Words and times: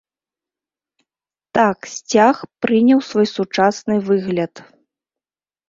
Так 1.57 1.77
сцяг 1.95 2.35
прыняў 2.67 2.99
свой 3.13 3.27
сучасны 3.35 3.95
выгляд. 4.11 4.53